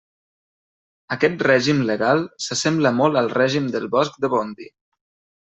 [1.15, 4.69] Aquest règim legal s'assembla molt al règim del bosc de Bondy!